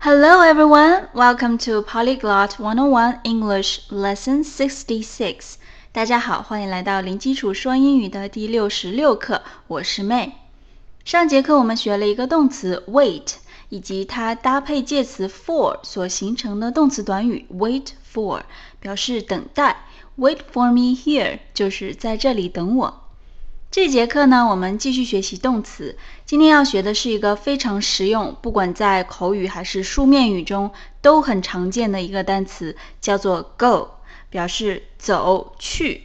[0.00, 5.56] Hello everyone, welcome to Polyglot 101 English Lesson 66.
[5.90, 10.30] 大家好，欢迎来到零基础说英语的第六十六课，我是 May。
[11.04, 13.34] 上节课我们学了一个动词 wait，
[13.70, 18.42] 以及它搭配介词 for 所形成的动词短语 wait for，
[18.78, 19.78] 表示等待。
[20.16, 23.07] Wait for me here 就是在这里等我。
[23.70, 25.98] 这节课呢，我们继续学习动词。
[26.24, 30.70] 今天要学的是一个非常实用，不管在口语还是书面语中
[31.02, 33.88] 都很常见的一个单词，叫做 go，
[34.30, 36.04] 表示走去。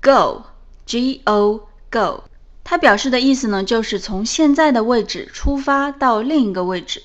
[0.00, 2.22] go，g o go，
[2.64, 7.02] 它表示的意思呢，就是从现在的位置出发到另一个位置。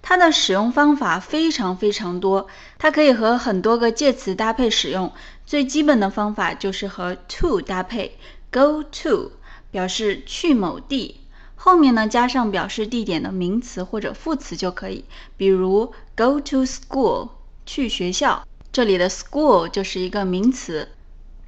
[0.00, 2.46] 它的使用方法非常非常多，
[2.78, 5.12] 它可以和很多个介词搭配使用。
[5.44, 8.16] 最基本的方法就是和 to 搭配
[8.52, 9.32] ，go to。
[9.70, 11.20] 表示去某地，
[11.54, 15.04] 后面呢加上表示地点的名词或者副词就可以。
[15.36, 17.28] 比如 go to school，
[17.66, 20.88] 去学校，这里的 school 就是一个名词。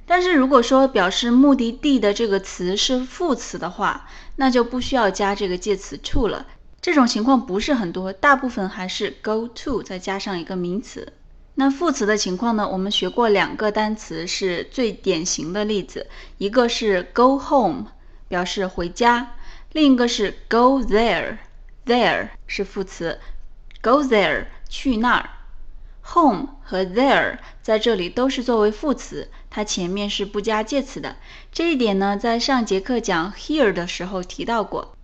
[0.05, 6.45] 但是如果说表示目的地的这个词是副词的话，那就不需要加这个介词 to 了。
[6.81, 11.13] 这种情况不是很多，大部分还是 go to 再加上一个名词。
[11.55, 12.67] 那副词的情况呢？
[12.67, 17.87] 我们学过两个单词是最典型的例子，一个是 go home。
[18.31, 19.35] 表示回家，
[19.73, 23.19] 另一个是 go there，there 是副词
[23.81, 25.29] ，go there 去那儿
[26.01, 31.17] ，home 和 there 在这里都是作为副词，它前面是不加介词的。
[31.51, 34.95] 这一点呢，在上节课讲 here 的时候提到过。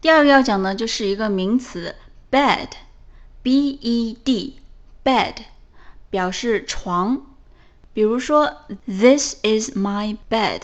[0.00, 1.96] 第二个要讲的就是一个名词
[2.30, 5.34] bed，b e d，bed
[6.08, 7.20] 表示床，
[7.92, 10.60] 比如说 this is my bed。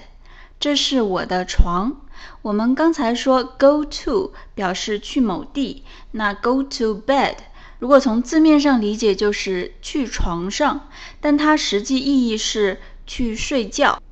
[0.61, 2.03] 这是我的床。
[2.43, 7.37] 我们刚才说 go to 表示去某地，那 go to bed
[7.79, 10.89] 如果从字面上理解就是去床上，
[11.23, 14.03] 但它实际意义是去睡觉。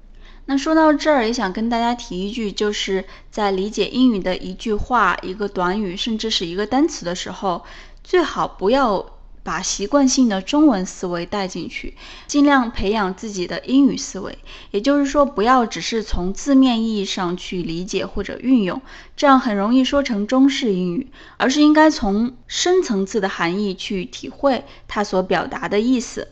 [0.47, 7.67] 那说到这儿，也想跟大家提一句，就是在理解英语的一句话、一个短语，甚至是一个单词的时候，
[8.03, 9.18] 最好不要。
[9.49, 11.95] 把习惯性的中文思维带进去，
[12.27, 14.37] 尽量培养自己的英语思维。
[14.73, 18.83] 也就是说，不要只是从字面意义上去理解或者运用，
[19.17, 21.07] 这样很容易说成中式英语，
[21.39, 26.29] 而是应该从深层次的含义去体会它所表达的意思。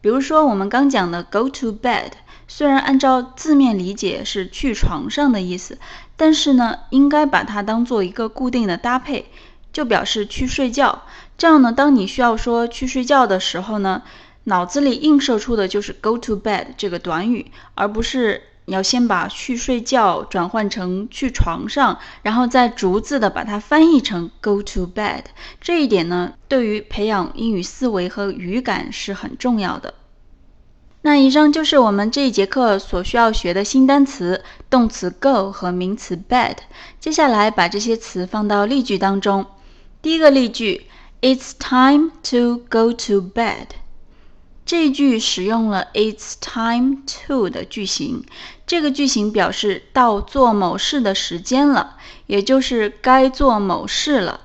[0.00, 2.12] 比如说，我们刚讲的 go to bed，
[2.48, 5.78] 虽然按照字面理解是去床上的意思，
[6.16, 9.26] 但是呢，应该把它当做一个固定的搭配。
[9.74, 11.02] 就表示去睡觉，
[11.36, 14.02] 这样呢，当你需要说去睡觉的时候呢，
[14.44, 25.24] 脑子里映射出的就是 go to bed 这个短语，而不是你要先把去睡觉转换成去床上，然后再逐字的把它翻译成 go to bed。
[25.60, 29.94] 这一点呢，对于培养英语思维和语感是很重要的。
[31.02, 36.56] 那以上就是我们这一节课所需要学的新单词，动词 go 和名词 bed。
[36.98, 39.44] 接下来把这些词放到例句当中。
[40.00, 40.86] 第一个例句
[41.24, 43.68] ，It's time to go to bed。
[44.66, 48.26] 这句使用了 It's time to 的句型，
[48.66, 51.96] 这个句型表示到做某事的时间了，
[52.26, 54.42] 也就是该做某事了。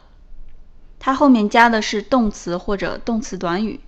[0.99, 3.81] 它后面加的是动词或者动词短语。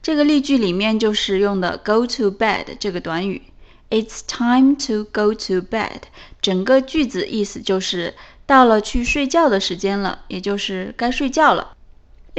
[0.00, 3.42] 这个例句里面就是用的 go to bed 这个短语。
[3.90, 6.02] It's time to go to bed。
[6.40, 8.14] 整个句子意思就是。
[8.46, 11.76] 到了去睡觉的时间了，也就是该睡觉了。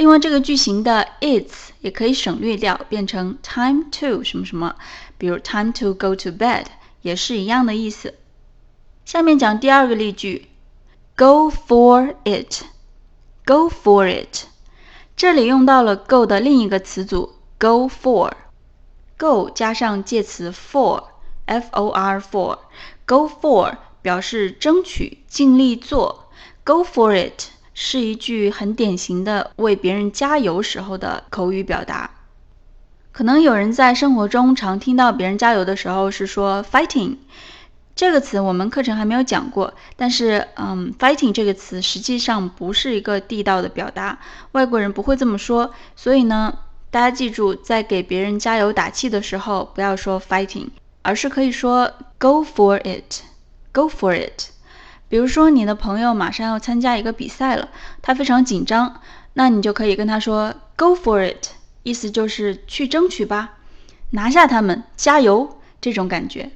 [0.00, 4.74] 另外，这个句型的 it's 也可以省略掉，变成 time to 什么什么，
[5.18, 6.64] 比如 time to go to bed
[7.02, 8.14] 也是一样的意思。
[9.04, 10.46] 下面讲第二个例句
[11.18, 14.46] ，go for it，go for it，
[15.18, 23.76] 这里用到了 go 的另一个词组 go for，go 加上介词 for，f o r for，go for。
[24.00, 26.30] 表示争取、尽力做
[26.64, 32.10] ，Go for it 是一句很典型的为别人加油时候的口语表达。
[33.12, 37.16] 可能有人在生活中常听到别人加油的时候是说 fighting
[37.96, 39.74] 这个词，我们课程还没有讲过。
[39.96, 44.18] 但是，嗯，fighting 这个词实际上不是一个地道的表达，
[44.52, 45.74] 外国人不会这么说。
[45.96, 46.56] 所以呢，
[46.90, 50.68] 大家记住，在给别人加油打气的时候，不要说 fighting，
[51.02, 53.22] 而是可以说 Go for it。
[53.72, 54.50] Go for it。
[55.10, 57.68] 比如说，你的朋友马上要参加一个比赛了，
[58.00, 59.00] 他非常紧张，
[59.34, 61.48] 那你就可以跟他说 Go for it，
[61.82, 63.58] 意思就是去争取吧，
[64.10, 66.52] 拿下他们，加油这种感觉。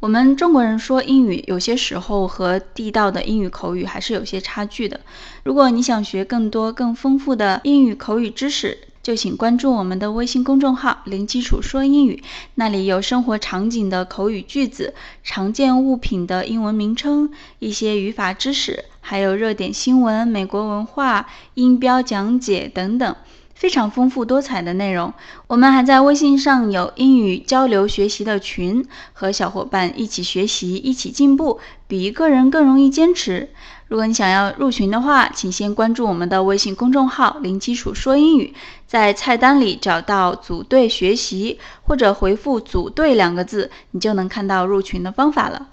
[0.00, 5.00] 我们中国人说英语，有些时候和地道的英语口语还是有些差距的。
[5.44, 12.24] 如果你想学更多、更丰富的英语口语知识，就请关注我们的微信公众号“零基础说英语”，
[12.56, 17.30] 那里有生活场景的口语句子、常见物品的英文名称、
[17.60, 23.14] 一些语法知识，还有热点新闻、美国文化、音标讲解等等。
[23.56, 25.14] 非常丰富多彩的内容，
[25.46, 31.58] 我们还在微信上有英语交流学习的群，和小伙伴一起学习，一起进步，
[31.88, 33.48] 比一个人更容易坚持。
[33.88, 38.52] 如果你想要入群的话，请先关注我们的微信公众号“零基础说英语”，
[38.86, 45.68] 在菜单里找到“组队学习”或者回复“组队”两个字，你就能看到入群的方法了。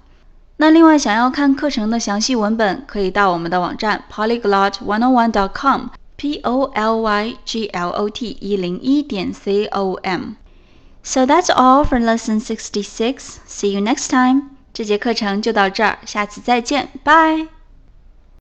[0.58, 5.82] 那另外，想要看课程的详细文本，可以到我们的网站 polyglot101.com。
[6.17, 12.41] p o l y g l o t 一零一点 c o m。So that's all for lesson
[12.41, 13.37] sixty six.
[13.47, 14.51] See you next time.
[14.73, 17.49] 这节课程就到这儿，下次再见，拜。